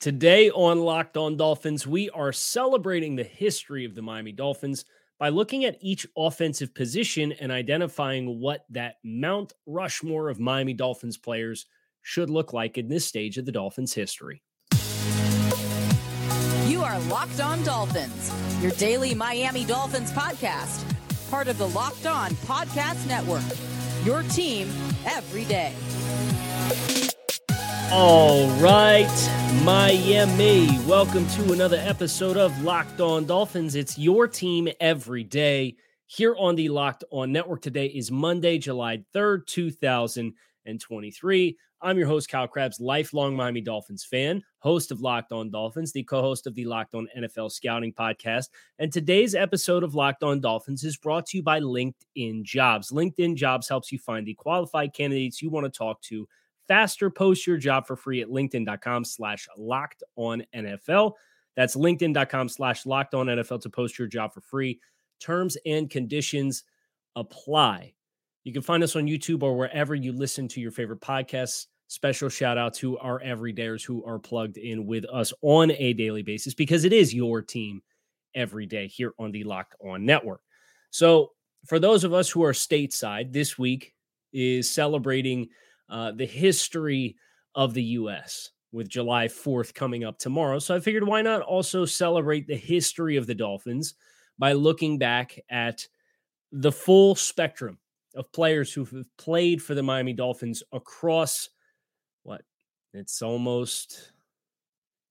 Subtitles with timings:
[0.00, 4.86] Today on Locked On Dolphins, we are celebrating the history of the Miami Dolphins
[5.18, 11.18] by looking at each offensive position and identifying what that Mount Rushmore of Miami Dolphins
[11.18, 11.66] players
[12.00, 14.42] should look like in this stage of the Dolphins' history.
[16.66, 18.32] You are Locked On Dolphins,
[18.62, 20.82] your daily Miami Dolphins podcast,
[21.30, 23.44] part of the Locked On Podcast Network.
[24.06, 24.70] Your team
[25.04, 25.74] every day.
[27.92, 29.10] All right,
[29.64, 30.78] Miami.
[30.86, 33.74] Welcome to another episode of Locked On Dolphins.
[33.74, 35.74] It's your team every day
[36.06, 37.62] here on the Locked On Network.
[37.62, 41.58] Today is Monday, July 3rd, 2023.
[41.82, 46.04] I'm your host, Kyle Crabbs, lifelong Miami Dolphins fan, host of Locked On Dolphins, the
[46.04, 48.50] co host of the Locked On NFL Scouting podcast.
[48.78, 52.92] And today's episode of Locked On Dolphins is brought to you by LinkedIn Jobs.
[52.92, 56.28] LinkedIn Jobs helps you find the qualified candidates you want to talk to
[56.70, 57.10] faster.
[57.10, 61.14] Post your job for free at linkedin.com slash locked on NFL.
[61.56, 64.78] That's linkedin.com slash locked on NFL to post your job for free.
[65.18, 66.62] Terms and conditions
[67.16, 67.92] apply.
[68.44, 71.66] You can find us on YouTube or wherever you listen to your favorite podcasts.
[71.88, 76.22] Special shout out to our everydayers who are plugged in with us on a daily
[76.22, 77.82] basis because it is your team
[78.36, 80.40] every day here on the Locked On Network.
[80.90, 81.32] So,
[81.66, 83.92] for those of us who are stateside, this week
[84.32, 85.48] is celebrating
[85.90, 87.16] uh, the history
[87.54, 88.50] of the U.S.
[88.72, 90.58] with July 4th coming up tomorrow.
[90.58, 93.94] So I figured why not also celebrate the history of the Dolphins
[94.38, 95.86] by looking back at
[96.52, 97.78] the full spectrum
[98.14, 101.48] of players who have played for the Miami Dolphins across
[102.22, 102.42] what?
[102.92, 104.12] It's almost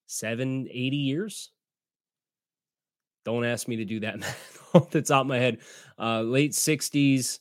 [0.07, 1.51] seven, 80 years.
[3.25, 4.15] Don't ask me to do that
[4.73, 5.59] off the top of my head.
[5.97, 7.39] Uh, late 60s,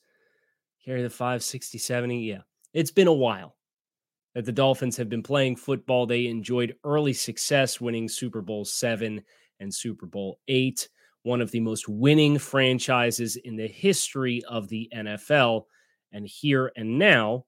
[0.85, 2.19] carry the 5, 60, 70.
[2.21, 2.39] Yeah
[2.78, 3.56] it's been a while
[4.37, 6.06] that the Dolphins have been playing football.
[6.06, 9.21] They enjoyed early success, winning Super Bowl seven
[9.59, 10.88] and Super Bowl eight,
[11.25, 15.65] one of the most winning franchises in the history of the NFL.
[16.12, 17.47] And here and now,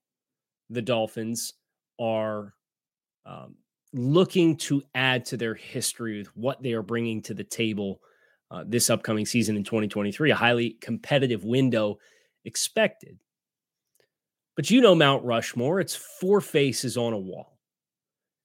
[0.69, 1.53] the Dolphins
[2.01, 2.55] are
[3.25, 3.55] um,
[3.93, 8.01] looking to add to their history with what they are bringing to the table
[8.51, 11.99] uh, this upcoming season in 2023, a highly competitive window
[12.45, 13.17] expected.
[14.61, 17.57] But you know Mount Rushmore, it's four faces on a wall.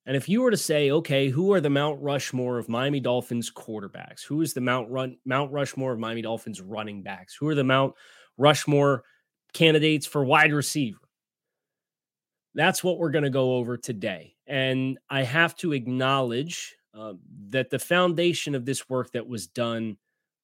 [0.06, 3.52] And if you were to say, okay, who are the Mount Rushmore of Miami Dolphins
[3.52, 4.24] quarterbacks?
[4.24, 7.36] Who is the Mount Run Mount Rushmore of Miami Dolphins running backs?
[7.36, 7.96] Who are the Mount
[8.38, 9.04] Rushmore
[9.52, 11.02] candidates for wide receiver?
[12.54, 14.38] That's what we're going to go over today.
[14.48, 17.16] And I have to acknowledge uh,
[17.50, 19.98] that the foundation of this work that was done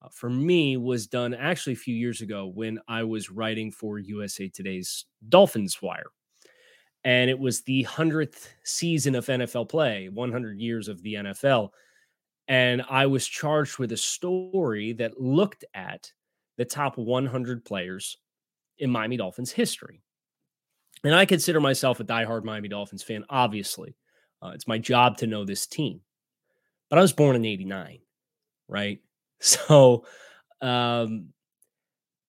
[0.10, 4.48] for me was done actually a few years ago when I was writing for USA
[4.48, 6.12] Today's Dolphins Wire.
[7.04, 11.70] And it was the 100th season of NFL play, 100 years of the NFL.
[12.48, 16.12] And I was charged with a story that looked at
[16.58, 18.18] the top 100 players
[18.78, 20.02] in Miami Dolphins history.
[21.04, 23.96] And I consider myself a diehard Miami Dolphins fan, obviously.
[24.44, 26.02] Uh, it's my job to know this team.
[26.90, 28.00] But I was born in 89,
[28.68, 29.00] right?
[29.42, 30.06] So
[30.62, 31.30] um,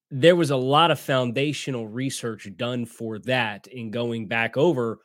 [0.09, 4.99] there was a lot of foundational research done for that in going back over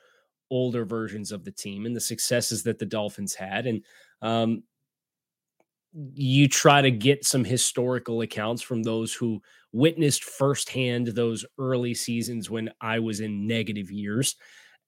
[0.51, 3.67] older versions of the team and the successes that the Dolphins had.
[3.67, 3.85] And
[4.23, 4.63] um,
[6.15, 9.41] you try to get some historical accounts from those who
[9.73, 14.37] witnessed firsthand those early seasons when I was in negative years.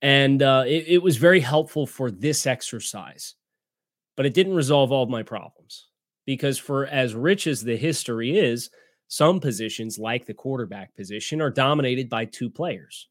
[0.01, 3.35] And uh, it, it was very helpful for this exercise,
[4.17, 5.90] but it didn't resolve all of my problems
[6.31, 8.71] because for as rich as the history is,
[9.09, 13.09] some positions like the quarterback position are dominated by two players.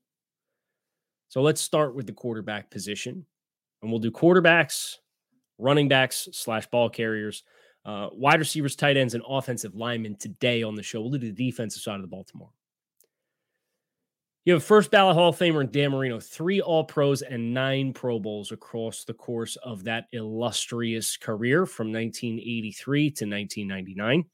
[1.28, 3.26] So let's start with the quarterback position,
[3.82, 4.96] and we'll do quarterbacks,
[5.58, 7.44] running backs slash ball carriers,
[7.84, 11.02] uh, wide receivers, tight ends, and offensive linemen today on the show.
[11.02, 12.54] We'll do the defensive side of the ball tomorrow.
[14.50, 18.20] You have first ballot Hall of Famer Dan Marino, three All Pros and nine Pro
[18.20, 24.26] Bowls across the course of that illustrious career from 1983 to 1999.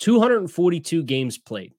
[0.00, 1.72] 242 games played.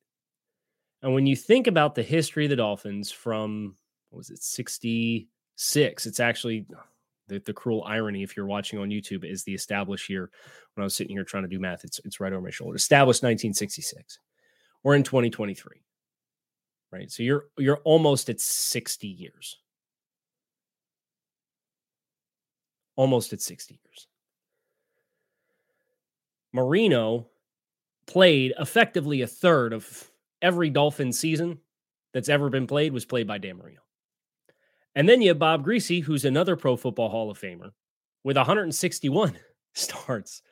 [1.01, 3.75] And when you think about the history of the Dolphins from,
[4.10, 6.66] what was it, 66, it's actually
[7.28, 10.30] The, the cruel irony, if you're watching on YouTube, is the established year.
[10.75, 12.78] When I was sitting here trying to do math, it's it's right over my shoulder.
[12.78, 14.19] Established 1966.
[14.81, 15.81] We're in 2023,
[16.94, 17.12] right?
[17.12, 19.57] So you're you're almost at 60 years.
[22.95, 24.07] Almost at 60 years.
[26.54, 27.28] Marino
[28.06, 30.12] played effectively a third of
[30.42, 31.57] every Dolphin season
[32.13, 33.80] that's ever been played was played by Dan Marino.
[34.94, 37.72] And then you have Bob Griese, who's another Pro Football Hall of Famer
[38.24, 39.36] with 161
[39.74, 40.44] starts.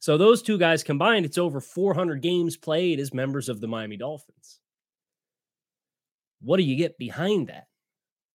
[0.00, 3.98] So those two guys combined, it's over 400 games played as members of the Miami
[3.98, 4.61] Dolphins.
[6.42, 7.66] What do you get behind that?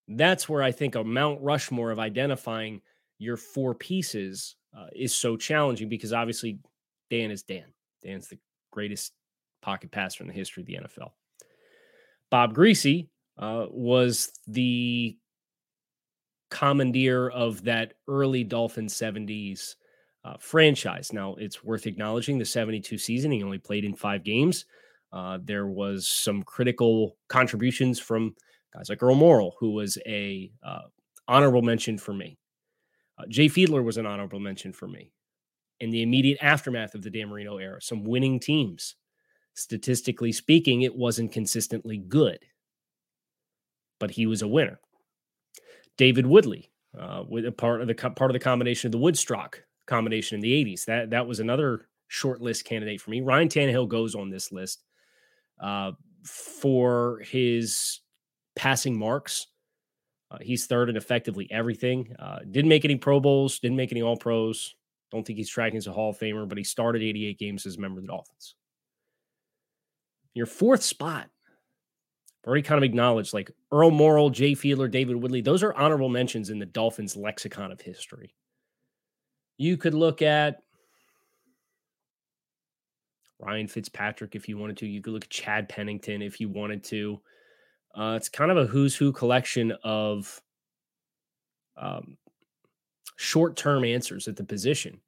[0.07, 2.81] That's where I think a Mount Rushmore of identifying
[3.19, 6.59] your four pieces uh, is so challenging because obviously
[7.09, 7.65] Dan is Dan.
[8.04, 8.39] Dan's the
[8.71, 9.13] greatest
[9.62, 11.12] pocket passer in the history of the NFL.
[12.30, 13.07] Bob Griese
[13.38, 15.18] uh, was the
[16.50, 19.75] commandeer of that early Dolphin 70s
[20.24, 21.13] uh, franchise.
[21.13, 24.65] Now, it's worth acknowledging the 72 season, he only played in five games.
[25.12, 28.36] Uh, there was some critical contributions from
[28.74, 30.81] guys like Earl Morrall, who was a uh,
[31.27, 32.38] honorable mention for me.
[33.18, 35.12] Uh, Jay Fiedler was an honorable mention for me.
[35.80, 38.95] In the immediate aftermath of the Dan Marino era, some winning teams.
[39.54, 42.38] Statistically speaking, it wasn't consistently good,
[44.00, 44.80] but he was a winner.
[45.98, 49.56] David Woodley, uh, with a part of the part of the combination of the WoodStrock
[49.88, 50.86] combination in the 80s.
[50.86, 53.21] That that was another short list candidate for me.
[53.21, 54.83] Ryan Tannehill goes on this list
[55.59, 55.92] uh,
[56.24, 58.01] for his
[58.56, 59.48] passing marks.
[60.30, 62.13] Uh, he's third in effectively everything.
[62.19, 64.75] Uh, didn't make any Pro Bowls, didn't make any All Pros.
[65.12, 67.77] Don't think he's tracking as a Hall of Famer, but he started 88 games as
[67.77, 68.56] a member of the Dolphins.
[70.33, 71.30] Your fourth spot
[72.45, 75.42] already kind of acknowledged like Earl Morrall, Jay Fiedler, David Woodley.
[75.42, 78.33] Those are honorable mentions in the Dolphins lexicon of history.
[79.57, 80.62] You could look at
[83.39, 84.88] Ryan Fitzpatrick if you wanted to.
[84.88, 87.22] You could look at Chad Pennington if you wanted to.
[87.95, 90.42] Uh, it's kind of a who's who collection of
[91.78, 92.18] um,
[93.16, 95.00] short term answers at the position,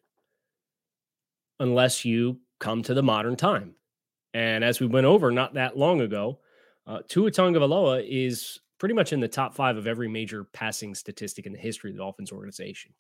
[1.59, 3.75] unless you come to the modern time.
[4.33, 6.39] And as we went over not that long ago,
[6.85, 11.45] uh, Tua Tagovailoa is pretty much in the top five of every major passing statistic
[11.45, 12.93] in the history of the Dolphins organization.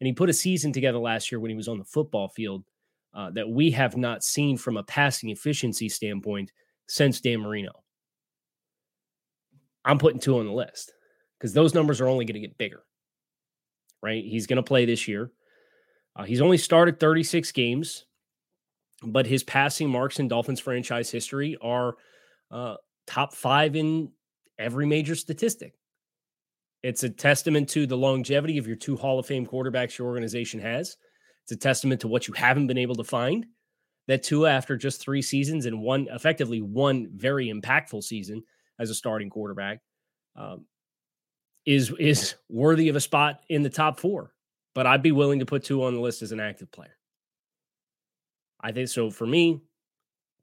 [0.00, 2.64] And he put a season together last year when he was on the football field
[3.14, 6.50] uh, that we have not seen from a passing efficiency standpoint
[6.88, 7.72] since Dan Marino.
[9.84, 10.92] I'm putting Tua on the list
[11.38, 12.82] because those numbers are only going to get bigger,
[14.02, 14.24] right?
[14.24, 15.30] He's going to play this year.
[16.16, 18.06] Uh, he's only started 36 games,
[19.02, 21.94] but his passing marks in Dolphins franchise history are
[22.50, 22.76] uh,
[23.06, 24.10] top five in
[24.58, 25.74] every major statistic.
[26.82, 30.60] It's a testament to the longevity of your two Hall of Fame quarterbacks your organization
[30.60, 30.96] has.
[31.44, 33.46] It's a testament to what you haven't been able to find.
[34.06, 38.42] That Tua, after just three seasons and one, effectively one very impactful season
[38.78, 39.80] as a starting quarterback,
[40.36, 40.66] um,
[41.64, 44.32] is is worthy of a spot in the top four.
[44.74, 46.96] But I'd be willing to put Tua on the list as an active player.
[48.60, 49.10] I think so.
[49.10, 49.62] For me,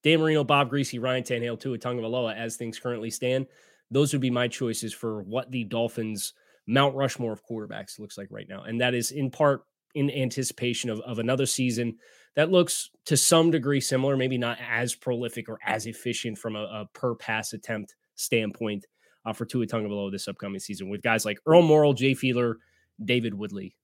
[0.03, 3.47] Dan Marino, Bob Griese, Ryan Tannehill, Tua Tagovailoa, as things currently stand,
[3.91, 6.33] those would be my choices for what the Dolphins
[6.65, 8.63] Mount Rushmore of quarterbacks looks like right now.
[8.63, 9.63] And that is in part
[9.95, 11.97] in anticipation of, of another season
[12.35, 16.63] that looks to some degree similar, maybe not as prolific or as efficient from a,
[16.63, 18.85] a per pass attempt standpoint
[19.25, 22.55] uh, for Tua Tagovailoa this upcoming season with guys like Earl Morrall, Jay Fiedler,
[23.03, 23.75] David Woodley.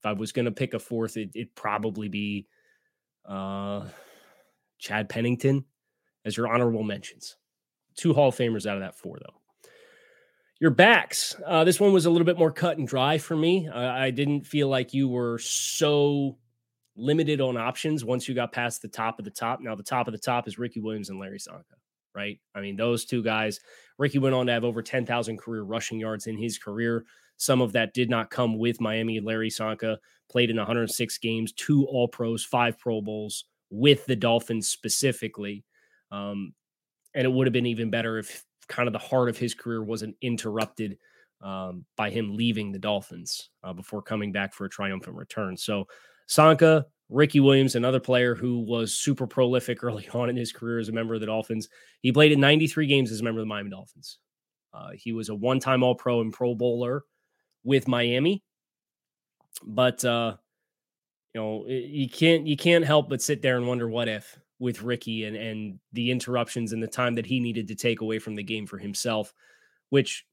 [0.00, 2.46] If I was going to pick a fourth, it, would probably be
[3.26, 3.86] uh,
[4.78, 5.64] Chad Pennington
[6.24, 7.36] as your honorable mentions.
[7.96, 9.40] Two Hall of Famers out of that four, though.
[10.60, 11.34] Your backs.
[11.44, 13.68] Uh, this one was a little bit more cut and dry for me.
[13.68, 16.38] I didn't feel like you were so
[16.96, 19.60] limited on options once you got past the top of the top.
[19.60, 21.74] Now, the top of the top is Ricky Williams and Larry Csonka,
[22.14, 22.38] right?
[22.54, 23.60] I mean, those two guys.
[23.98, 27.04] Ricky went on to have over 10,000 career rushing yards in his career.
[27.36, 29.18] Some of that did not come with Miami.
[29.20, 29.96] Larry Csonka
[30.30, 35.64] played in 106 games, two All Pros, five Pro Bowls with the Dolphins specifically.
[36.12, 36.54] Um,
[37.14, 39.82] and it would have been even better if kind of the heart of his career
[39.82, 40.98] wasn't interrupted
[41.42, 45.56] um, by him leaving the Dolphins uh, before coming back for a triumphant return.
[45.56, 45.86] So,
[46.28, 50.88] Csonka, Ricky Williams, another player who was super prolific early on in his career as
[50.88, 51.68] a member of the Dolphins.
[52.00, 54.18] He played in 93 games as a member of the Miami Dolphins.
[54.72, 57.04] Uh, he was a one time All Pro and Pro Bowler
[57.62, 58.42] with Miami.
[59.62, 60.36] But, uh,
[61.32, 64.82] you know, you can't you can't help but sit there and wonder what if with
[64.82, 68.34] Ricky and and the interruptions and the time that he needed to take away from
[68.34, 69.34] the game for himself,
[69.90, 70.26] which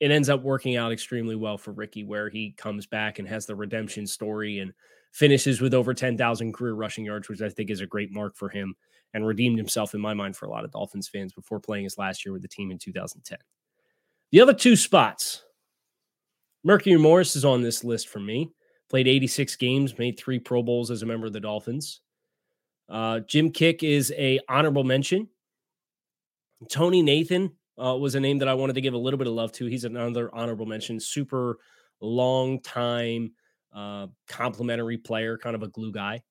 [0.00, 3.46] it ends up working out extremely well for Ricky, where he comes back and has
[3.46, 4.72] the redemption story and
[5.12, 8.50] finishes with over 10,000 career rushing yards, which I think is a great mark for
[8.50, 8.74] him
[9.14, 11.96] and redeemed himself in my mind for a lot of Dolphins fans before playing his
[11.96, 13.38] last year with the team in 2010.
[14.30, 15.42] The other two spots,
[16.62, 18.50] Mercury Morris is on this list for me.
[18.90, 22.02] Played 86 games, made three Pro Bowls as a member of the Dolphins.
[22.88, 25.28] Uh, Jim Kiick is a honorable mention.
[26.70, 27.52] Tony Nathan
[27.82, 29.66] uh, was a name that I wanted to give a little bit of love to.
[29.66, 31.00] He's another honorable mention.
[31.00, 31.58] Super
[32.00, 33.32] long time,
[33.74, 36.22] uh, complimentary player, kind of a glue guy.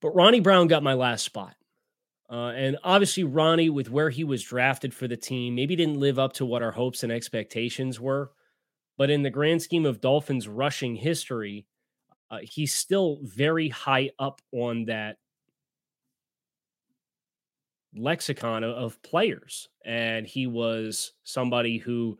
[0.00, 1.54] But Ronnie Brown got my last spot.
[2.28, 6.18] Uh, and obviously, Ronnie, with where he was drafted for the team, maybe didn't live
[6.18, 8.32] up to what our hopes and expectations were.
[8.98, 11.66] But in the grand scheme of Dolphins rushing history,
[12.30, 15.18] uh, he's still very high up on that
[17.94, 19.68] lexicon of, players.
[19.84, 22.18] And he was somebody who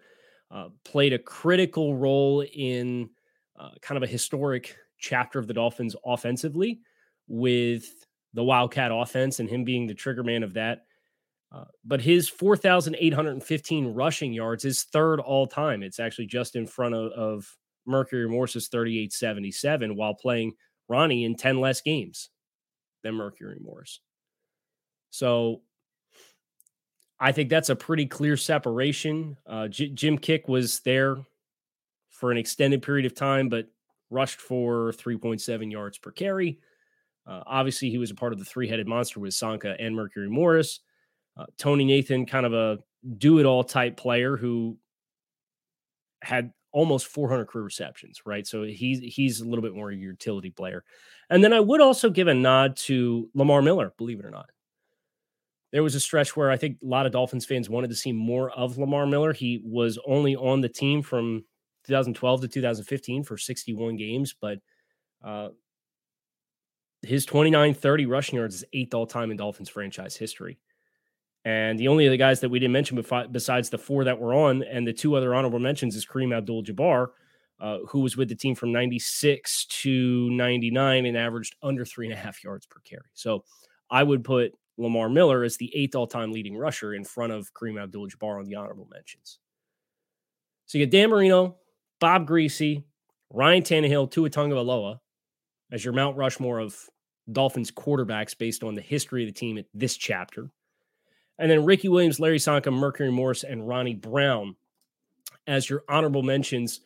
[0.50, 3.10] uh, played a critical role in
[3.58, 6.80] uh, kind of a historic chapter of the Dolphins offensively
[7.28, 7.86] with
[8.34, 10.86] the Wildcat offense and him being the trigger man of that.
[11.52, 15.82] Uh, but his 4,815 rushing yards is third all time.
[15.82, 17.56] It's actually just in front of, of
[17.86, 20.52] Mercury Morris's 3877 while playing
[20.88, 22.30] Ronnie in 10 less games
[23.02, 24.00] than Mercury Morris.
[25.10, 25.62] So
[27.18, 29.36] I think that's a pretty clear separation.
[29.46, 31.16] Uh, J- Jim Kiick was there
[32.10, 33.68] for an extended period of time, but
[34.10, 36.58] rushed for 3.7 yards per carry.
[37.26, 40.28] Uh, obviously, he was a part of the three headed monster with Csonka and Mercury
[40.28, 40.80] Morris.
[41.36, 42.78] Uh, Tony Nathan, kind of a
[43.18, 44.78] do it all type player who
[46.22, 48.46] had almost 400 career receptions, right?
[48.46, 50.84] So he's he's a little bit more a utility player.
[51.30, 54.50] And then I would also give a nod to Lamar Miller, believe it or not.
[55.72, 58.12] There was a stretch where I think a lot of Dolphins fans wanted to see
[58.12, 59.32] more of Lamar Miller.
[59.32, 61.46] He was only on the team from
[61.86, 64.58] 2012 to 2015 for 61 games, but
[65.24, 65.48] uh,
[67.00, 70.58] his 29 30 rushing yards is eighth all time in Dolphins franchise history.
[71.46, 73.00] And the only other guys that we didn't mention
[73.30, 76.64] besides the four that were on and the two other honorable mentions is Karim Abdul
[76.64, 77.10] Jabbar,
[77.60, 82.12] uh, who was with the team from 96 to 99 and averaged under three and
[82.12, 83.04] a half yards per carry.
[83.14, 83.44] So
[83.88, 87.54] I would put Lamar Miller as the eighth all time leading rusher in front of
[87.54, 89.38] Karim Abdul Jabbar on the honorable mentions.
[90.64, 91.58] So you get Dan Marino,
[92.00, 92.82] Bob Griese,
[93.30, 94.98] Ryan Tannehill, Tua Tagovailoa
[95.70, 96.76] as your Mount Rushmore of
[97.30, 100.50] Dolphins quarterbacks based on the history of the team at this chapter.
[101.38, 104.56] And then Ricky Williams, Larry Csonka, Mercury Morris, and Ronnie Brown
[105.46, 106.80] as your honorable mentions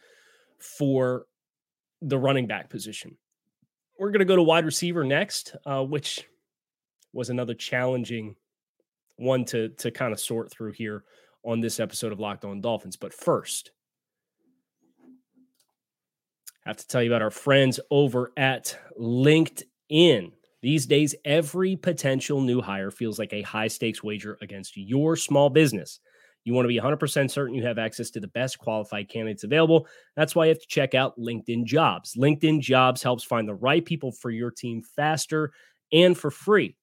[0.58, 1.26] for
[2.02, 3.16] the running back position.
[3.98, 6.26] We're going to go to wide receiver next, uh, which
[7.12, 8.36] was another challenging
[9.16, 11.04] one to, to kind of sort through here
[11.44, 12.96] on this episode of Locked On Dolphins.
[12.96, 13.72] But first,
[16.64, 20.32] I have to tell you about our friends over at LinkedIn.
[20.62, 25.48] These days, every potential new hire feels like a high stakes wager against your small
[25.50, 26.00] business.
[26.44, 29.86] You want to be 100% certain you have access to the best qualified candidates available.
[30.16, 32.14] That's why you have to check out LinkedIn Jobs.
[32.16, 35.52] LinkedIn Jobs helps find the right people for your team faster
[35.92, 36.76] and for free.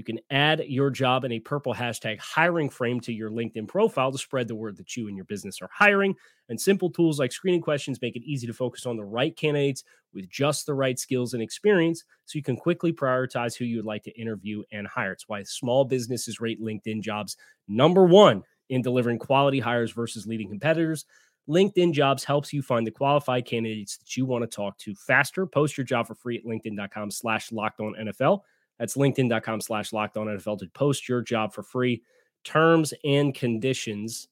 [0.00, 4.10] You can add your job in a purple hashtag hiring frame to your LinkedIn profile
[4.10, 6.14] to spread the word that you and your business are hiring.
[6.48, 9.84] And simple tools like screening questions make it easy to focus on the right candidates
[10.14, 13.84] with just the right skills and experience so you can quickly prioritize who you would
[13.84, 15.12] like to interview and hire.
[15.12, 17.36] It's why small businesses rate LinkedIn jobs
[17.68, 21.04] number one in delivering quality hires versus leading competitors.
[21.46, 25.44] LinkedIn Jobs helps you find the qualified candidates that you want to talk to faster.
[25.46, 28.40] Post your job for free at LinkedIn.com slash locked on NFL.
[28.80, 32.02] That's linkedin.com slash locked on NFL to post your job for free.
[32.42, 34.28] Terms and conditions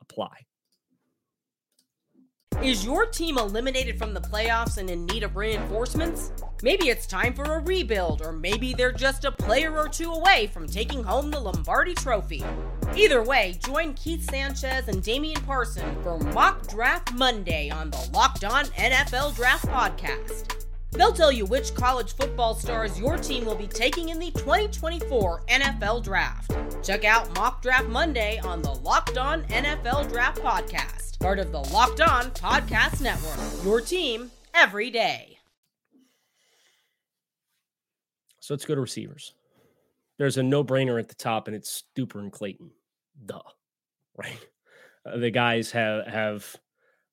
[0.00, 0.46] apply.
[2.62, 6.32] Is your team eliminated from the playoffs and in need of reinforcements?
[6.62, 10.48] Maybe it's time for a rebuild, or maybe they're just a player or two away
[10.50, 12.42] from taking home the Lombardi Trophy.
[12.96, 18.44] Either way, join Keith Sanchez and Damian Parson for Mock Draft Monday on the Locked
[18.44, 20.63] On NFL Draft Podcast.
[20.94, 25.42] They'll tell you which college football stars your team will be taking in the 2024
[25.48, 26.56] NFL Draft.
[26.84, 31.60] Check out Mock Draft Monday on the Locked On NFL Draft Podcast, part of the
[31.60, 33.64] Locked On Podcast Network.
[33.64, 35.38] Your team every day.
[38.38, 39.34] So let's go to receivers.
[40.18, 42.70] There's a no brainer at the top, and it's Duper and Clayton.
[43.24, 43.40] Duh.
[44.16, 44.38] Right?
[45.04, 46.56] Uh, the guys have, have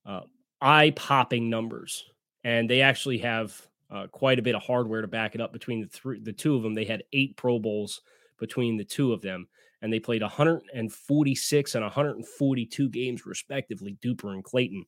[0.06, 0.20] uh,
[0.62, 2.06] eye popping numbers,
[2.44, 3.60] and they actually have
[3.92, 6.56] uh, quite a bit of hardware to back it up between the three, the two
[6.56, 6.74] of them.
[6.74, 8.02] They had eight Pro Bowls
[8.40, 9.48] between the two of them,
[9.82, 14.86] and they played 146 and 142 games, respectively, Duper and Clayton.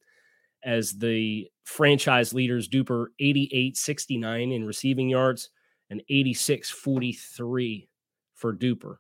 [0.64, 5.50] As the franchise leaders, Duper 88 69 in receiving yards
[5.90, 7.90] and 86 43
[8.36, 8.96] for Duper,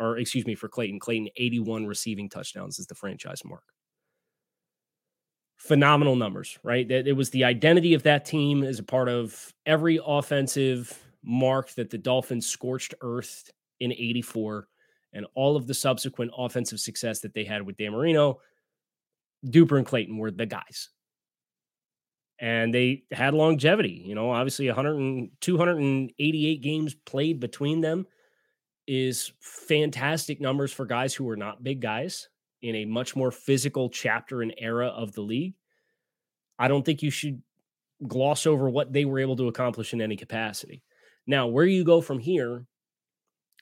[0.00, 0.98] or excuse me, for Clayton.
[0.98, 3.62] Clayton 81 receiving touchdowns is the franchise mark.
[5.66, 6.86] Phenomenal numbers, right?
[6.86, 11.70] That it was the identity of that team as a part of every offensive mark
[11.76, 14.68] that the Dolphins scorched earth in 84
[15.14, 18.40] and all of the subsequent offensive success that they had with Dan Marino,
[19.46, 20.90] Duper and Clayton were the guys.
[22.38, 28.06] And they had longevity, you know, obviously 100 and 288 games played between them
[28.86, 32.28] is fantastic numbers for guys who are not big guys
[32.64, 35.54] in a much more physical chapter and era of the league.
[36.58, 37.42] I don't think you should
[38.06, 40.82] gloss over what they were able to accomplish in any capacity.
[41.26, 42.66] Now, where you go from here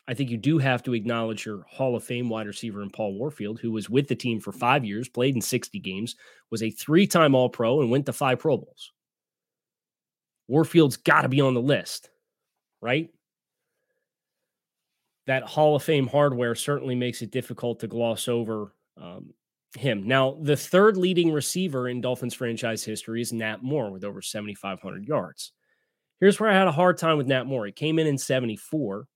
[0.09, 3.15] I think you do have to acknowledge your Hall of Fame wide receiver in Paul
[3.15, 6.17] Warfield, who was with the team for five years, played in 60 games,
[6.51, 8.93] was a three time All Pro, and went to five Pro Bowls.
[10.49, 12.11] Warfield's got to be on the list,
[12.81, 13.11] right?
[15.27, 19.33] That Hall of Fame hardware certainly makes it difficult to gloss over um,
[19.77, 20.07] him.
[20.07, 25.07] Now, the third leading receiver in Dolphins franchise history is Nat Moore with over 7,500
[25.07, 25.53] yards.
[26.21, 27.67] Here's where I had a hard time with Nat Moore.
[27.67, 29.07] He came in in 74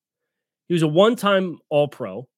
[0.68, 2.28] he was a one time All Pro,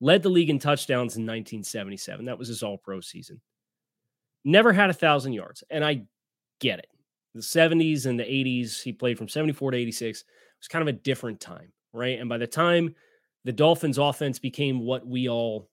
[0.00, 2.24] led the league in touchdowns in 1977.
[2.24, 3.40] That was his All Pro season.
[4.44, 5.62] Never had a thousand yards.
[5.70, 6.02] And I
[6.60, 6.88] get it.
[7.34, 10.20] The 70s and the 80s, he played from 74 to 86.
[10.20, 10.26] It
[10.60, 12.18] was kind of a different time, right?
[12.18, 12.94] And by the time
[13.44, 15.68] the Dolphins offense became what we all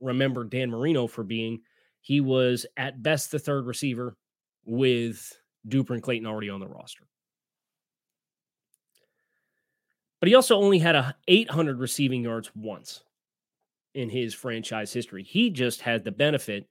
[0.00, 1.60] remember Dan Marino for being,
[2.00, 4.16] he was at best the third receiver
[4.64, 5.36] with
[5.68, 7.06] Duper and Clayton already on the roster.
[10.20, 13.02] But he also only had a 800 receiving yards once
[13.94, 15.22] in his franchise history.
[15.22, 16.68] He just had the benefit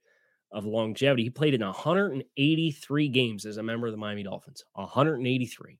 [0.52, 1.24] of longevity.
[1.24, 4.64] He played in 183 games as a member of the Miami Dolphins.
[4.74, 5.78] 183.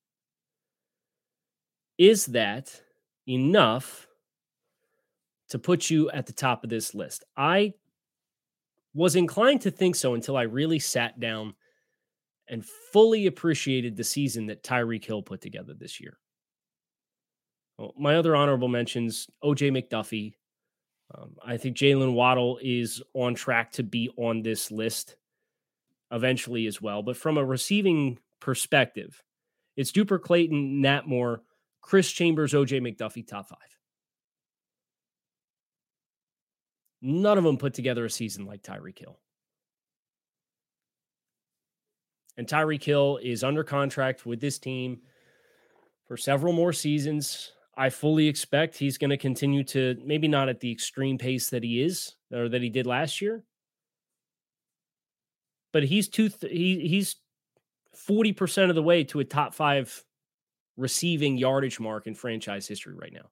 [1.99, 2.80] Is that
[3.28, 4.07] enough
[5.51, 7.25] to put you at the top of this list?
[7.37, 7.75] I
[8.95, 11.55] was inclined to think so until I really sat down
[12.49, 16.19] and fully appreciated the season that Tyreek Hill put together this year.
[17.79, 20.35] Well, my other honorable mentions OJ McDuffie.
[21.15, 25.17] Um, I think Jaylen Waddle is on track to be on this list
[26.11, 27.03] eventually as well.
[27.03, 29.23] But from a receiving perspective,
[29.77, 31.43] it's Duper Clayton, Nat Moore,
[31.81, 33.59] Chris Chambers, OJ McDuffie, top five.
[37.03, 39.19] None of them put together a season like Tyreek Hill.
[42.37, 45.01] And Tyreek Hill is under contract with this team
[46.07, 47.53] for several more seasons.
[47.77, 51.63] I fully expect he's going to continue to maybe not at the extreme pace that
[51.63, 53.45] he is or that he did last year,
[55.73, 57.17] but he's two th- he he's
[58.09, 60.05] 40% of the way to a top 5
[60.77, 63.31] receiving yardage mark in franchise history right now.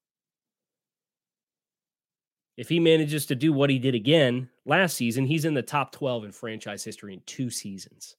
[2.59, 5.93] If he manages to do what he did again last season, he's in the top
[5.93, 8.17] 12 in franchise history in two seasons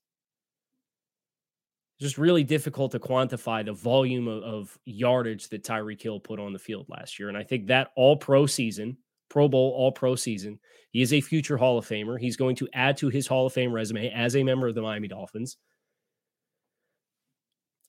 [2.00, 6.54] just really difficult to quantify the volume of, of yardage that Tyreek Hill put on
[6.54, 7.28] the field last year.
[7.28, 8.98] And I think that all pro season,
[9.30, 10.60] Pro Bowl, all pro season,
[10.92, 12.20] he is a future Hall of Famer.
[12.20, 14.82] He's going to add to his Hall of Fame resume as a member of the
[14.82, 15.58] Miami Dolphins.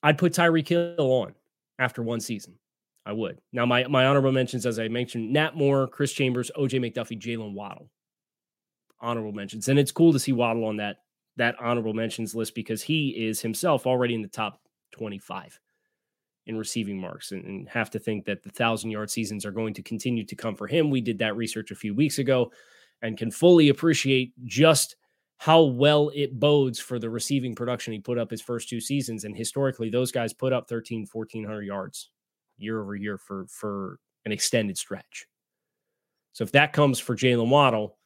[0.02, 1.34] I'd put Tyreek Hill on
[1.78, 2.54] after one season.
[3.06, 3.40] I would.
[3.52, 7.54] Now, my, my honorable mentions, as I mentioned, Nat Moore, Chris Chambers, OJ McDuffie, Jaylen
[7.54, 7.90] Waddle.
[9.00, 9.68] Honorable mentions.
[9.68, 10.98] And it's cool to see Waddle on that
[11.36, 14.60] that honorable mentions list because he is himself already in the top
[14.92, 15.58] 25
[16.46, 19.72] in receiving marks and, and, have to think that the thousand yard seasons are going
[19.72, 20.90] to continue to come for him.
[20.90, 22.52] We did that research a few weeks ago
[23.00, 24.96] and can fully appreciate just
[25.38, 29.24] how well it bodes for the receiving production he put up his first two seasons.
[29.24, 32.10] And historically, those guys put up 13, 1400 yards
[32.60, 35.26] year over year for, for an extended stretch.
[36.32, 37.96] So if that comes for Jaylen Waddle,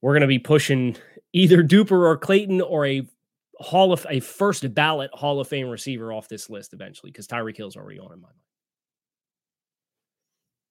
[0.00, 0.96] we're going to be pushing
[1.32, 3.06] either Duper or Clayton or a
[3.60, 7.56] Hall of a first ballot Hall of Fame receiver off this list eventually because Tyreek
[7.56, 8.38] Hill's already on in my mind.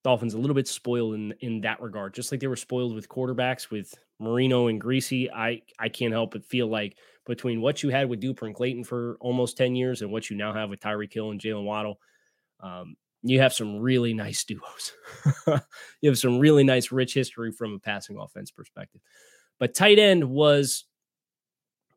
[0.07, 3.09] Dolphins a little bit spoiled in in that regard, just like they were spoiled with
[3.09, 7.89] quarterbacks with Marino and Griese, I I can't help but feel like between what you
[7.89, 10.79] had with Duper and Clayton for almost ten years and what you now have with
[10.79, 11.99] Tyreek Hill and Jaylen Waddle,
[12.61, 14.93] um, you have some really nice duos.
[15.99, 19.01] you have some really nice, rich history from a passing offense perspective.
[19.59, 20.85] But tight end was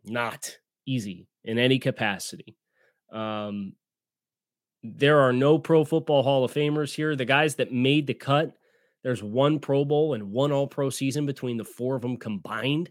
[0.05, 2.57] not easy in any capacity.
[3.13, 3.75] Um,
[4.83, 7.15] There are no Pro Football Hall of Famers here.
[7.15, 8.53] The guys that made the cut,
[9.03, 12.91] there's one Pro Bowl and one All Pro season between the four of them combined.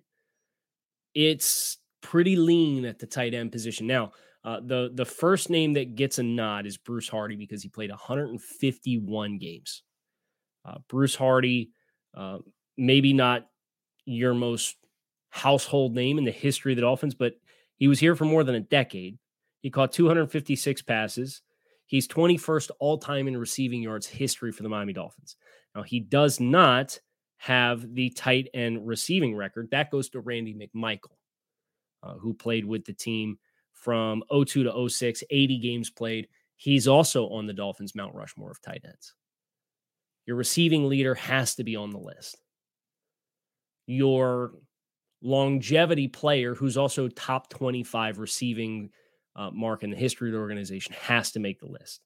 [1.16, 3.88] It's pretty lean at the tight end position.
[3.88, 4.12] Now,
[4.44, 7.90] uh, the the first name that gets a nod is Bruce Hardy because he played
[7.90, 9.84] 151 games.
[10.64, 11.72] Uh, Bruce Hardy,
[12.16, 12.38] uh,
[12.78, 13.48] maybe not
[14.06, 14.78] your most
[15.30, 17.34] household name in the history of the Dolphins, but
[17.78, 19.18] he was here for more than a decade.
[19.62, 21.42] He caught 256 passes.
[21.90, 25.38] He's 21st all time in receiving yards history for the Miami Dolphins.
[25.74, 27.00] Now, he does not
[27.38, 29.70] have the tight end receiving record.
[29.72, 31.18] That goes to Randy McMichael,
[32.04, 33.40] uh, who played with the team
[33.74, 36.28] from 02 to 06, 80 games played.
[36.58, 39.16] He's also on the Dolphins' Mount Rushmore of tight ends.
[40.28, 42.38] Your receiving leader has to be on the list.
[43.88, 44.52] Your
[45.24, 48.92] longevity player, who's also top 25 receiving
[49.36, 52.02] uh, mark in the history of the organization, has to make the list.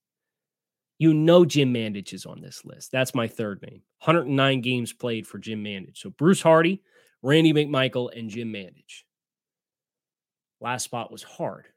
[0.99, 2.91] You know Jim Mandich is on this list.
[2.91, 3.81] That's my third name.
[3.99, 5.97] 109 games played for Jim Mandich.
[5.97, 6.81] So Bruce Hardy,
[7.21, 9.03] Randy McMichael, and Jim Mandich.
[10.61, 11.67] Last spot was hard.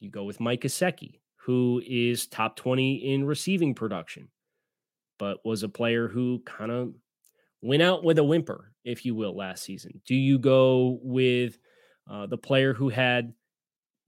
[0.00, 4.28] You go with Mike Gesicki, who is top 20 in receiving production,
[5.18, 6.94] but was a player who kind of
[7.60, 10.00] went out with a whimper, if you will, last season.
[10.06, 11.58] Do you go with
[12.10, 13.32] uh, the player who had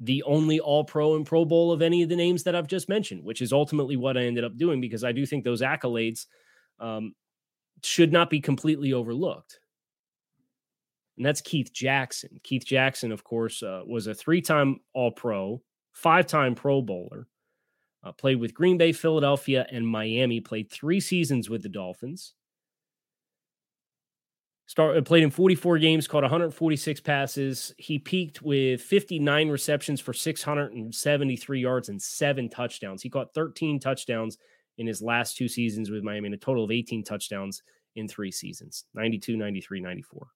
[0.00, 2.88] the only all pro and pro bowl of any of the names that I've just
[2.88, 6.26] mentioned, which is ultimately what I ended up doing because I do think those accolades
[6.80, 7.14] um,
[7.82, 9.60] should not be completely overlooked.
[11.16, 12.40] And that's Keith Jackson.
[12.42, 17.28] Keith Jackson, of course, uh, was a three time all pro, five time pro bowler,
[18.02, 22.34] uh, played with Green Bay, Philadelphia, and Miami, played three seasons with the Dolphins.
[24.66, 27.74] Start, uh, played in 44 games, caught 146 passes.
[27.76, 33.02] He peaked with 59 receptions for 673 yards and seven touchdowns.
[33.02, 34.38] He caught 13 touchdowns
[34.78, 37.62] in his last two seasons with Miami, and a total of 18 touchdowns
[37.94, 40.26] in three seasons 92, 93, 94.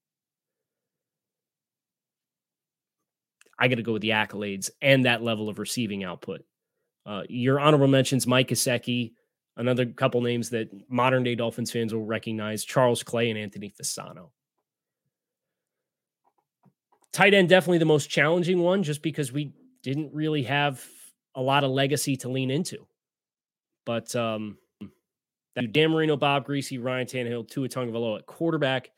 [3.59, 6.43] I got to go with the accolades and that level of receiving output.
[7.05, 9.13] Uh, your honorable mentions Mike Gesicki,
[9.59, 14.31] Another couple names that modern day Dolphins fans will recognize Charles Clay and Anthony Fasano.
[17.13, 20.85] Tight end, definitely the most challenging one, just because we didn't really have
[21.35, 22.87] a lot of legacy to lean into.
[23.85, 24.59] But um,
[25.57, 28.91] Dan Marino, Bob Griese, Ryan Tannehill, Tua Tagovailoa at quarterback,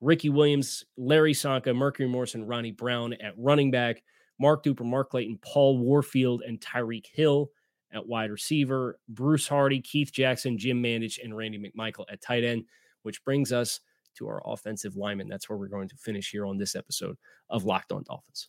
[0.00, 4.02] Ricky Williams, Larry Csonka, Mercury Morrison, Ronnie Brown at running back,
[4.40, 7.52] Mark Duper, Mark Clayton, Paul Warfield, and Tyreek Hill
[7.92, 12.64] at wide receiver, Bruce Hardy, Keith Jackson, Jim Mandich, and Randy McMichael at tight end,
[13.02, 13.80] which brings us
[14.16, 15.28] to our offensive lineman.
[15.28, 17.16] That's where we're going to finish here on this episode
[17.48, 18.48] of Locked On Dolphins.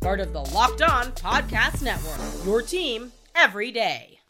[0.00, 2.46] part of the Locked On Podcast Network.
[2.46, 4.20] Your team every day.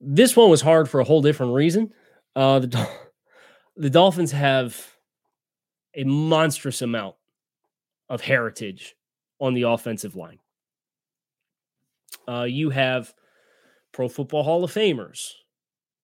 [0.00, 1.92] This one was hard for a whole different reason.
[2.36, 2.88] Uh, the,
[3.76, 4.94] the Dolphins have
[5.94, 7.16] a monstrous amount
[8.08, 8.96] of heritage
[9.38, 10.38] on the offensive line.
[12.28, 13.14] Uh, you have
[13.92, 15.32] Pro Football Hall of Famers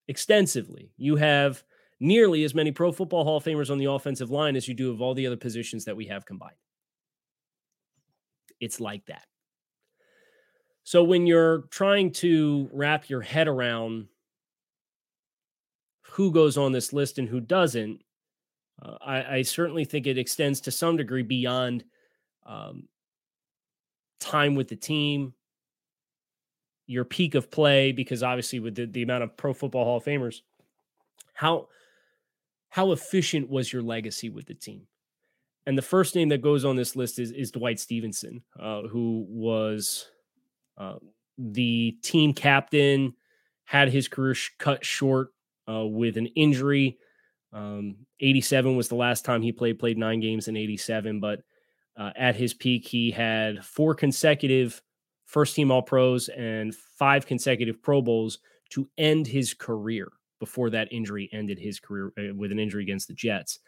[0.09, 0.93] extensively.
[0.97, 1.63] You have
[2.01, 4.91] nearly as many Pro Football Hall of Famers on the offensive line as you do
[4.91, 6.57] of all the other positions that we have combined.
[8.59, 9.25] It's like that.
[10.83, 14.09] So when you're trying to wrap your head around
[16.03, 18.03] who goes on this list and who doesn't,
[18.83, 21.85] uh, I, I, certainly think it extends to some degree beyond
[22.47, 22.89] um,
[24.19, 25.35] time with the team,
[26.87, 30.05] your peak of play, because obviously with the, the amount of Pro Football Hall of
[30.05, 30.41] Famers,
[31.35, 31.69] how
[32.71, 34.87] how efficient was your legacy with the team?
[35.67, 39.27] And the first name that goes on this list is, is Dwight Stephenson, uh, who
[39.29, 40.07] was
[40.79, 40.95] uh,
[41.37, 43.15] the team captain,
[43.65, 45.29] had his career sh- cut short
[45.69, 46.99] uh, with an injury.
[47.53, 51.21] Um, 87 was the last time he played, played nine games in 87.
[51.21, 51.43] But
[51.97, 54.81] uh, at his peak, he had four consecutive
[55.27, 58.39] first team All Pros and five consecutive Pro Bowls
[58.71, 60.09] to end his career
[60.41, 63.61] before that injury ended his career uh, with an injury against the Jets.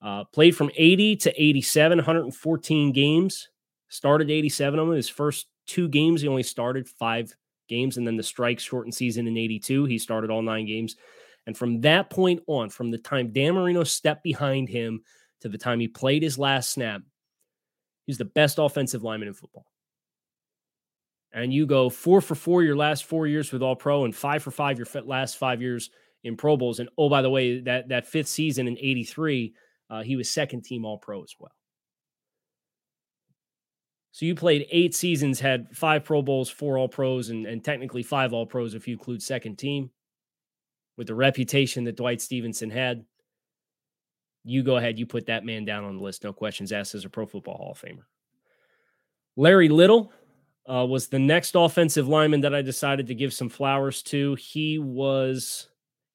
[0.00, 3.48] Uh, played from 80 to 87, 114 games.
[3.88, 4.96] Started 87 of them.
[4.96, 6.20] His first two games.
[6.20, 7.34] He only started five
[7.68, 9.86] games, and then the strikes shortened season in 82.
[9.86, 10.96] He started all nine games.
[11.46, 15.02] And from that point on, from the time Dan Marino stepped behind him
[15.40, 17.02] to the time he played his last snap,
[18.06, 19.66] he's the best offensive lineman in football.
[21.32, 24.42] And you go four for four your last four years with All Pro, and five
[24.42, 25.90] for five your last five years
[26.24, 26.80] in Pro Bowls.
[26.80, 29.54] And oh, by the way, that that fifth season in '83,
[29.90, 31.52] uh, he was second team All Pro as well.
[34.12, 38.02] So you played eight seasons, had five Pro Bowls, four All Pros, and, and technically
[38.02, 39.90] five All Pros if you include second team.
[40.96, 43.04] With the reputation that Dwight Stephenson had,
[44.42, 47.04] you go ahead, you put that man down on the list, no questions asked, as
[47.04, 48.06] a Pro Football Hall of Famer.
[49.36, 50.12] Larry Little
[50.68, 54.34] uh, was the next offensive lineman that I decided to give some flowers to.
[54.34, 55.68] He was,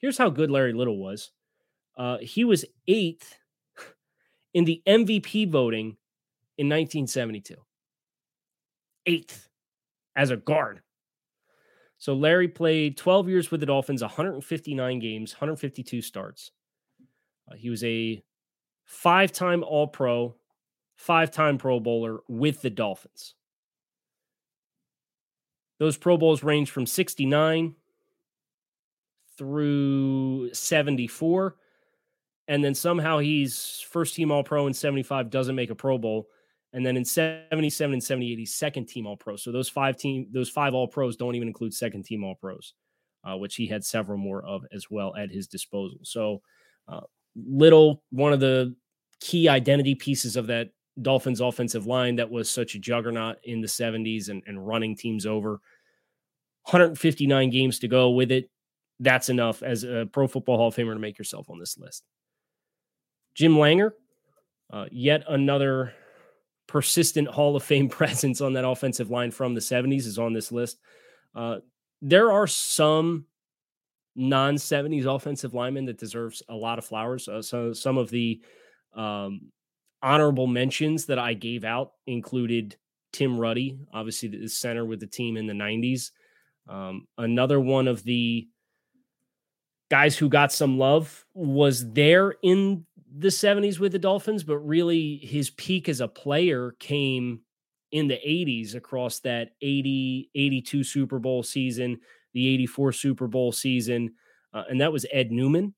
[0.04, 1.32] here's how good Larry Little was.
[1.98, 3.40] Uh, he was eighth
[4.54, 5.98] in the MVP voting
[6.58, 7.56] in 1972
[9.06, 9.50] eighth
[10.16, 10.82] as a guard.
[11.98, 16.52] So Larry played 12 years with the Dolphins, 159 games, 152 starts.
[17.50, 18.22] Uh, he was a
[18.84, 20.36] five time All Pro,
[20.96, 23.36] five time Pro Bowler with the Dolphins.
[25.80, 27.76] Those Pro Bowls range from 69
[29.38, 31.56] through 74.
[32.48, 36.28] And then somehow he's first team All Pro in 75, doesn't make a Pro Bowl.
[36.74, 39.36] And then in 77 and 78, he's second team all pro.
[39.36, 42.74] So those five team, those five all pros don't even include second team all pros,
[43.24, 46.00] uh, which he had several more of as well at his disposal.
[46.02, 46.42] So
[46.88, 47.02] uh,
[47.36, 48.76] little one of the
[49.20, 50.70] key identity pieces of that
[51.00, 55.28] Dolphins offensive line that was such a juggernaut in the 70s and, and running teams
[55.28, 55.62] over.
[56.66, 58.50] 159 games to go with it.
[59.04, 62.04] That's enough as a Pro Football Hall of Famer to make yourself on this list.
[63.36, 63.92] Jim Langer,
[64.72, 65.94] uh, yet another
[66.68, 70.52] persistent Hall of Fame presence on that offensive line from the 70s is on this
[70.52, 70.80] list.
[71.36, 71.58] Uh,
[72.02, 73.26] there are some
[74.16, 77.28] non 70s offensive linemen that deserves a lot of flowers.
[77.28, 78.42] Uh, so some of the
[78.96, 79.52] um,
[80.02, 82.78] honorable mentions that I gave out included
[83.12, 86.12] Tim Ruddy, obviously the center with the team in the 90s.
[86.70, 88.48] Um, another one of the
[89.94, 92.84] guys who got some love was there in
[93.16, 97.42] the 70s with the Dolphins, but really his peak as a player came
[97.92, 102.00] in the 80s across that 80, 82 Super Bowl season,
[102.34, 104.16] the 84 Super Bowl season.
[104.52, 105.76] Uh, and that was Ed Newman,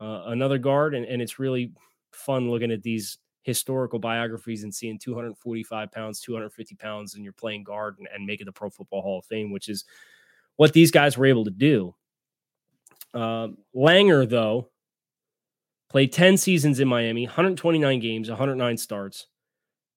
[0.00, 0.94] uh, another guard.
[0.94, 1.72] And, and it's really
[2.12, 7.64] fun looking at these historical biographies and seeing 245 pounds, 250 pounds, and you're playing
[7.64, 9.84] guard and, and making the Pro Football Hall of Fame, which is
[10.54, 11.95] what these guys were able to do.
[13.14, 14.70] Uh, Langer, though,
[15.88, 19.28] Played 10 seasons in Miami, 129 games, 109 starts,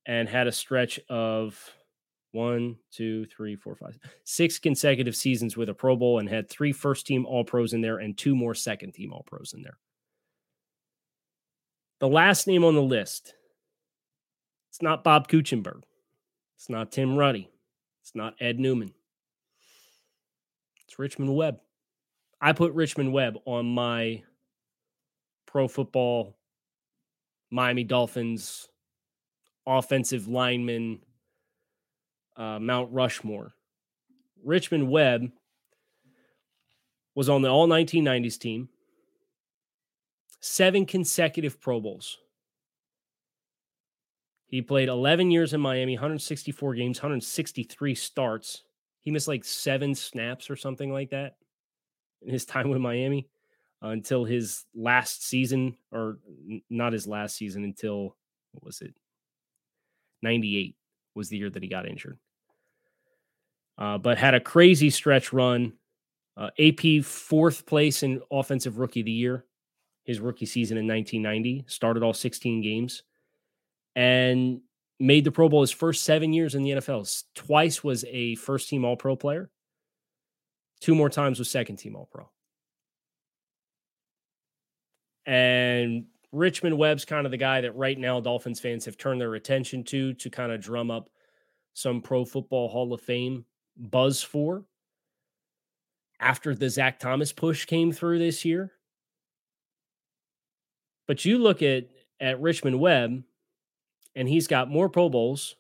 [0.06, 1.60] and had a stretch of
[2.32, 6.72] one, two, three, four, five, six consecutive seasons with a Pro Bowl and had three
[6.72, 9.80] first team All Pros in there and two more second team All Pros in there.
[12.00, 13.34] The last name on the list,
[14.70, 15.82] it's not Bob Kuechenberg.
[16.56, 17.50] It's not Tim Ruddy.
[18.04, 18.94] It's not Ed Newman.
[20.86, 21.60] It's Richmond Webb.
[22.42, 24.24] I put Richmond Webb on my
[25.46, 26.38] pro football,
[27.52, 28.70] Miami Dolphins,
[29.68, 31.00] offensive lineman,
[32.38, 33.54] uh, Mount Rushmore.
[34.44, 35.32] Richmond Webb
[37.14, 38.70] was on the all 1990s team,
[40.40, 42.20] seven consecutive Pro Bowls.
[44.46, 48.64] He played 11 years in Miami, 164 games, 163 starts.
[49.02, 51.36] He missed like seven snaps or something like that
[52.22, 53.28] in his time with Miami
[53.84, 58.16] uh, until his last season, or n- not his last season until
[58.52, 58.94] what was it?
[60.22, 60.76] 98
[61.16, 62.18] was the year that he got injured.
[63.78, 65.74] Uh, but had a crazy stretch run.
[66.36, 69.46] Uh, AP fourth place in offensive rookie of the year,
[70.04, 71.66] his rookie season in 1990.
[71.68, 73.04] Started all 16 games
[73.96, 74.62] and
[75.00, 77.24] made the Pro Bowl his first seven years in the NFL.
[77.36, 79.50] Twice was a first team All Pro player,
[80.80, 82.30] two more times was second team All Pro.
[85.26, 89.36] And Richmond Webb's kind of the guy that right now Dolphins fans have turned their
[89.36, 91.10] attention to to kind of drum up
[91.74, 93.46] some Pro Football Hall of Fame
[93.78, 94.66] buzz for
[96.20, 98.72] after the Zach Thomas push came through this year.
[101.08, 101.86] But you look at
[102.20, 103.24] at Richmond Webb,
[104.16, 105.56] and he's got more Pro Bowls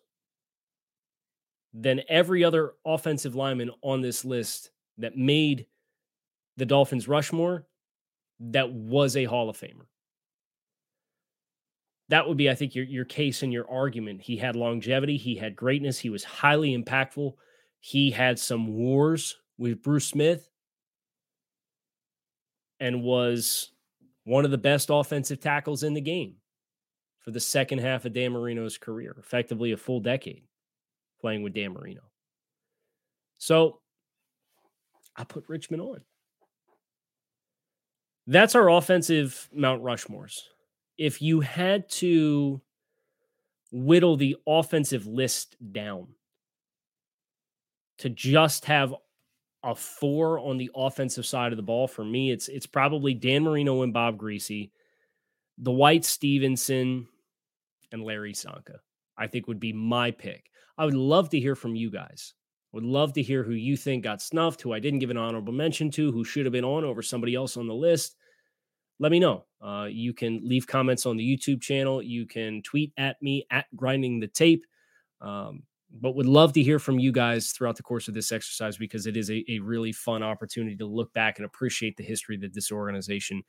[1.73, 5.65] than every other offensive lineman on this list that made
[6.57, 7.65] the Dolphins Rushmore
[8.39, 9.87] that was a Hall of Famer.
[12.09, 14.21] That would be, I think, your, your case and your argument.
[14.21, 17.33] He had longevity, he had greatness, he was highly impactful
[17.79, 20.49] he had some wars with Bruce Smith
[22.79, 23.71] and was
[24.23, 26.35] one of the best offensive tackles in the game
[27.19, 30.43] for the second half of Dan Marino's career, effectively a full decade
[31.19, 32.01] playing with Dan Marino.
[33.37, 33.79] So
[35.19, 36.01] I put Richmond on.
[38.25, 40.39] That's our offensive Mount Rushmores.
[40.97, 42.61] If you had to
[43.71, 46.07] whittle the offensive list down
[47.97, 48.95] to just have
[49.61, 53.43] a four on the offensive side of the ball for me, it's it's probably Dan
[53.43, 54.71] Marino and Bob Griese,
[55.61, 57.07] Dwight Stephenson,
[57.91, 58.77] and Larry Csonka.
[59.17, 60.49] I think would be my pick.
[60.77, 62.33] I would love to hear from you guys.
[62.71, 65.53] Would love to hear who you think got snuffed, who I didn't give an honorable
[65.53, 68.15] mention to, who should have been on over somebody else on the list.
[68.99, 69.45] Let me know.
[69.61, 72.01] Uh, you can leave comments on the YouTube channel.
[72.01, 74.65] You can tweet at me at grinding the tape.
[75.21, 78.77] Um, but would love to hear from you guys throughout the course of this exercise
[78.77, 82.37] because it is a, a really fun opportunity to look back and appreciate the history
[82.37, 83.41] that this organization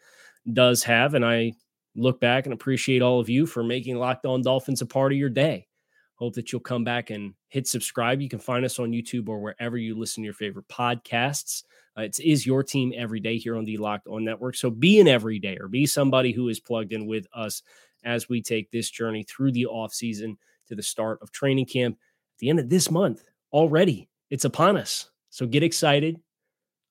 [0.52, 1.14] does have.
[1.14, 1.52] And I
[1.94, 5.18] look back and appreciate all of you for making Locked On Dolphins a part of
[5.18, 5.66] your day.
[6.20, 8.20] Hope that you'll come back and hit subscribe.
[8.20, 11.62] You can find us on YouTube or wherever you listen to your favorite podcasts.
[11.96, 14.54] Uh, it is your team every day here on the Locked On Network.
[14.54, 17.62] So be an everyday or be somebody who is plugged in with us
[18.04, 20.36] as we take this journey through the offseason
[20.68, 24.10] to the start of training camp at the end of this month already.
[24.28, 25.10] It's upon us.
[25.30, 26.20] So get excited.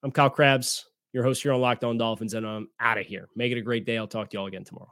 [0.02, 3.30] I'm Kyle Crabbs, your host here on Locked On Dolphins, and I'm out of here.
[3.36, 4.00] Make it a great day.
[4.00, 4.92] I'll talk to you all again tomorrow.